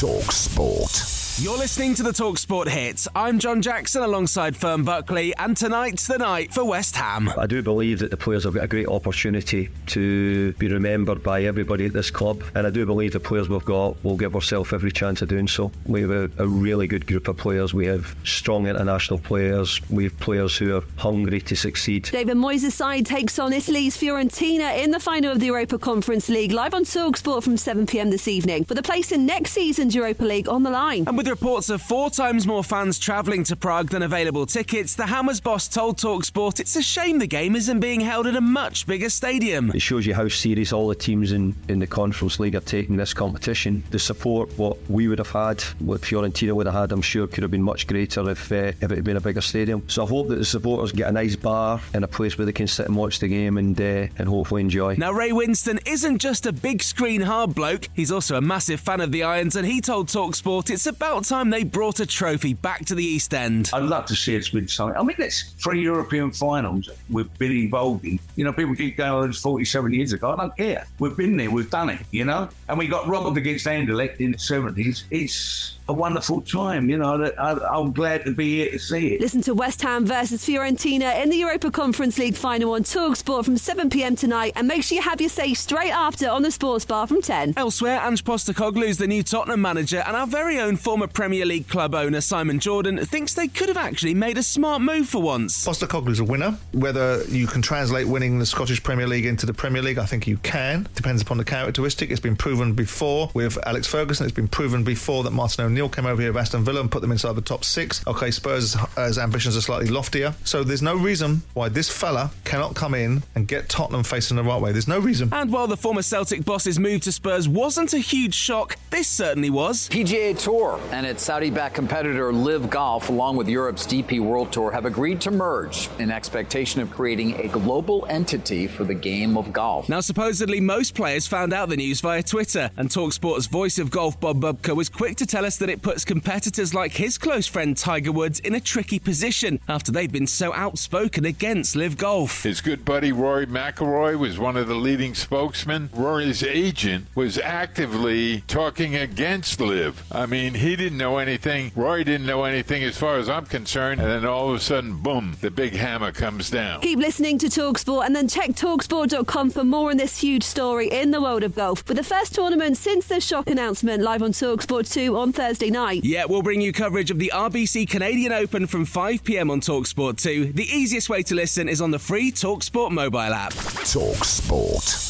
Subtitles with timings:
[0.00, 1.19] Talk Sport.
[1.40, 3.08] You're listening to the Talksport hits.
[3.14, 7.32] I'm John Jackson alongside Fern Buckley, and tonight's the night for West Ham.
[7.38, 11.44] I do believe that the players have got a great opportunity to be remembered by
[11.44, 14.74] everybody at this club, and I do believe the players we've got will give ourselves
[14.74, 15.72] every chance of doing so.
[15.86, 17.72] We have a, a really good group of players.
[17.72, 19.80] We have strong international players.
[19.88, 22.02] We have players who are hungry to succeed.
[22.04, 26.52] David Moyes' side takes on Italy's Fiorentina in the final of the Europa Conference League,
[26.52, 30.46] live on Talksport from 7pm this evening, with a place in next season's Europa League
[30.46, 31.04] on the line.
[31.06, 35.06] And with reports of four times more fans travelling to Prague than available tickets, the
[35.06, 38.84] Hammers boss told Talksport it's a shame the game isn't being held in a much
[38.86, 39.70] bigger stadium.
[39.70, 42.96] It shows you how serious all the teams in, in the Conference League are taking
[42.96, 43.84] this competition.
[43.90, 47.42] The support what we would have had, what Fiorentina would have had, I'm sure could
[47.42, 49.88] have been much greater if, uh, if it had been a bigger stadium.
[49.88, 52.52] So I hope that the supporters get a nice bar and a place where they
[52.52, 54.96] can sit and watch the game and, uh, and hopefully enjoy.
[54.96, 59.00] Now, Ray Winstone isn't just a big screen hard bloke, he's also a massive fan
[59.00, 62.84] of the Irons, and he told Talksport it's about time they brought a trophy back
[62.86, 63.70] to the East End.
[63.72, 64.96] I'd love to see us win something.
[64.96, 68.20] I mean, that's three European finals we've been involved in.
[68.36, 70.30] You know, people keep going, oh, it's 47 years ago.
[70.32, 70.86] I don't care.
[71.00, 72.48] We've been there, we've done it, you know?
[72.68, 75.04] And we got robbed against Anderlecht in the 70s.
[75.10, 77.18] It's a wonderful time, you know.
[77.18, 79.20] That I, am glad to be here to see it.
[79.20, 83.56] Listen to West Ham versus Fiorentina in the Europa Conference League final on Talksport from
[83.56, 86.84] 7 pm tonight, and make sure you have your say straight after on the Sports
[86.84, 87.54] Bar from 10.
[87.56, 91.68] Elsewhere, Ange Postecoglou is the new Tottenham manager, and our very own former Premier League
[91.68, 95.66] club owner Simon Jordan thinks they could have actually made a smart move for once.
[95.66, 96.56] Postecoglou's a winner.
[96.72, 100.26] Whether you can translate winning the Scottish Premier League into the Premier League, I think
[100.26, 100.88] you can.
[100.94, 102.10] Depends upon the characteristic.
[102.10, 104.26] It's been proven before with Alex Ferguson.
[104.26, 107.02] It's been proven before that Martin O'Neill came over here with Aston Villa and put
[107.02, 108.06] them inside the top six.
[108.06, 110.34] Okay, Spurs' uh, ambitions are slightly loftier.
[110.44, 114.42] So there's no reason why this fella cannot come in and get Tottenham facing the
[114.42, 114.72] right way.
[114.72, 115.30] There's no reason.
[115.32, 119.50] And while the former Celtic boss's move to Spurs wasn't a huge shock, this certainly
[119.50, 119.88] was.
[119.88, 124.70] PGA Tour and its Saudi backed competitor LIV Golf, along with Europe's DP World Tour,
[124.70, 129.52] have agreed to merge in expectation of creating a global entity for the game of
[129.52, 129.88] golf.
[129.88, 134.18] Now, supposedly, most players found out the news via Twitter, and Talksport's voice of golf,
[134.18, 137.76] Bob Bubka, was quick to tell us that it puts competitors like his close friend
[137.76, 142.42] Tiger Woods in a tricky position after they've been so outspoken against LIV Golf.
[142.42, 145.90] His good buddy Rory McIlroy was one of the leading spokesmen.
[145.92, 150.04] Rory's agent was actively talking against LIV.
[150.10, 151.70] I mean, he didn't know anything.
[151.76, 154.00] Rory didn't know anything as far as I'm concerned.
[154.00, 156.80] And then all of a sudden, boom, the big hammer comes down.
[156.80, 161.10] Keep listening to Talksport and then check Talksport.com for more on this huge story in
[161.10, 161.86] the world of golf.
[161.86, 166.02] With the first tournament since the shock announcement live on Talksport 2 on Thursday night.
[166.02, 170.16] Yeah, we'll bring you coverage of the RBC Canadian Open from 5 pm on Talksport
[170.22, 170.52] 2.
[170.54, 173.52] The easiest way to listen is on the free Talksport mobile app.
[173.52, 175.09] Talksport.